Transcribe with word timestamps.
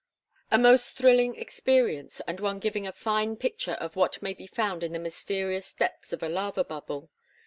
A 0.49 0.57
most 0.57 0.97
thrilling 0.97 1.35
experience, 1.35 2.21
and 2.25 2.39
one 2.39 2.57
giving 2.57 2.87
a 2.87 2.91
fine 2.91 3.35
picture 3.35 3.73
of 3.73 3.95
what 3.95 4.19
may 4.19 4.33
be 4.33 4.47
found 4.47 4.81
in 4.83 4.93
the 4.93 4.97
mysterious 4.97 5.71
depths 5.73 6.11
of 6.11 6.23
a 6.23 6.27
lava 6.27 6.63
bubble. 6.63 7.11